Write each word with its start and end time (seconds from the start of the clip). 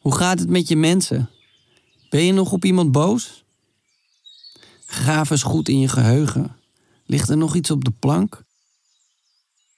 Hoe 0.00 0.14
gaat 0.14 0.38
het 0.38 0.48
met 0.48 0.68
je 0.68 0.76
mensen? 0.76 1.30
Ben 2.10 2.24
je 2.24 2.32
nog 2.32 2.52
op 2.52 2.64
iemand 2.64 2.92
boos? 2.92 3.44
Graaf 4.86 5.30
eens 5.30 5.42
goed 5.42 5.68
in 5.68 5.78
je 5.78 5.88
geheugen. 5.88 6.56
Ligt 7.06 7.28
er 7.28 7.36
nog 7.36 7.54
iets 7.54 7.70
op 7.70 7.84
de 7.84 7.90
plank? 7.90 8.44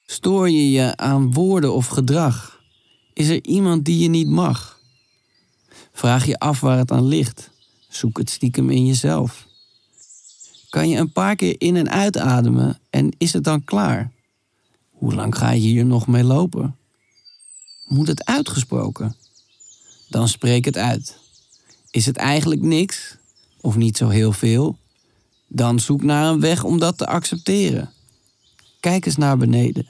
Stoor 0.07 0.51
je 0.51 0.71
je 0.71 0.97
aan 0.97 1.33
woorden 1.33 1.75
of 1.75 1.87
gedrag? 1.87 2.61
Is 3.13 3.29
er 3.29 3.45
iemand 3.45 3.85
die 3.85 3.99
je 3.99 4.09
niet 4.09 4.29
mag? 4.29 4.81
Vraag 5.93 6.27
je 6.27 6.39
af 6.39 6.61
waar 6.61 6.79
het 6.79 6.91
aan 6.91 7.07
ligt. 7.07 7.51
Zoek 7.89 8.19
het 8.19 8.31
stiekem 8.31 8.71
in 8.71 8.87
jezelf. 8.87 9.47
Kan 10.69 10.89
je 10.89 10.97
een 10.99 11.13
paar 11.13 11.37
keer 11.37 11.55
in 11.59 11.77
en 11.77 11.91
uitademen 11.91 12.79
en 12.91 13.15
is 13.19 13.33
het 13.33 13.45
dan 13.45 13.65
klaar? 13.65 14.13
Hoe 14.91 15.15
lang 15.15 15.37
ga 15.37 15.51
je 15.51 15.61
hier 15.61 15.85
nog 15.85 16.07
mee 16.07 16.25
lopen? 16.25 16.77
Moet 17.87 18.07
het 18.07 18.25
uitgesproken? 18.25 19.17
Dan 20.13 20.29
spreek 20.29 20.65
het 20.65 20.77
uit. 20.77 21.19
Is 21.91 22.07
het 22.07 22.17
eigenlijk 22.17 22.63
niks 22.63 23.17
of 23.61 23.77
niet 23.77 23.97
zo 23.97 24.09
heel 24.09 24.33
veel? 24.33 24.77
Dan 25.49 25.81
zoek 25.81 26.03
naar 26.03 26.33
een 26.33 26.41
weg 26.41 26.65
om 26.65 26.79
dat 26.79 26.99
te 26.99 27.07
accepteren. 27.07 27.93
Kijk 28.81 29.07
eens 29.07 29.17
naar 29.17 29.37
beneden. 29.37 29.87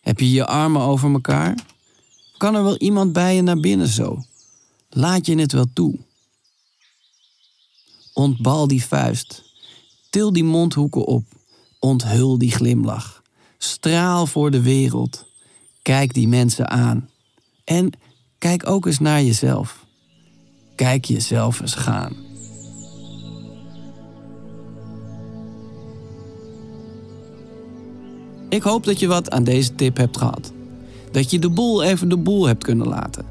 Heb 0.00 0.20
je 0.20 0.30
je 0.30 0.46
armen 0.46 0.82
over 0.82 1.12
elkaar? 1.12 1.54
Kan 2.36 2.54
er 2.54 2.62
wel 2.62 2.76
iemand 2.76 3.12
bij 3.12 3.34
je 3.34 3.42
naar 3.42 3.60
binnen 3.60 3.88
zo? 3.88 4.24
Laat 4.90 5.26
je 5.26 5.38
het 5.38 5.52
wel 5.52 5.66
toe? 5.72 5.98
Ontbal 8.12 8.66
die 8.66 8.84
vuist. 8.84 9.42
Til 10.10 10.32
die 10.32 10.44
mondhoeken 10.44 11.06
op. 11.06 11.24
Onthul 11.78 12.38
die 12.38 12.50
glimlach. 12.50 13.22
Straal 13.58 14.26
voor 14.26 14.50
de 14.50 14.62
wereld. 14.62 15.24
Kijk 15.82 16.14
die 16.14 16.28
mensen 16.28 16.68
aan. 16.68 17.10
En 17.64 17.92
kijk 18.40 18.68
ook 18.68 18.86
eens 18.86 18.98
naar 18.98 19.22
jezelf. 19.22 19.86
Kijk 20.74 21.04
jezelf 21.04 21.60
eens 21.60 21.74
gaan. 21.74 22.12
Ik 28.48 28.62
hoop 28.62 28.84
dat 28.84 29.00
je 29.00 29.06
wat 29.06 29.30
aan 29.30 29.44
deze 29.44 29.74
tip 29.74 29.96
hebt 29.96 30.16
gehad. 30.16 30.52
Dat 31.10 31.30
je 31.30 31.38
de 31.38 31.50
boel 31.50 31.82
even 31.82 32.08
de 32.08 32.16
boel 32.16 32.46
hebt 32.46 32.64
kunnen 32.64 32.86
laten. 32.86 33.24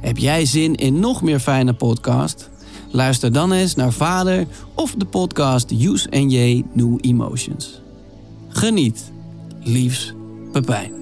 Heb 0.00 0.18
jij 0.18 0.44
zin 0.44 0.74
in 0.74 1.00
nog 1.00 1.22
meer 1.22 1.40
fijne 1.40 1.74
podcast? 1.74 2.50
Luister 2.90 3.32
dan 3.32 3.52
eens 3.52 3.74
naar 3.74 3.92
Vader 3.92 4.46
of 4.74 4.94
de 4.94 5.04
podcast 5.04 5.70
Use 5.70 6.10
and 6.10 6.32
J 6.32 6.64
New 6.72 6.98
Emotions. 7.00 7.80
Geniet. 8.48 9.12
Liefs, 9.60 10.14
Pepijn. 10.52 11.01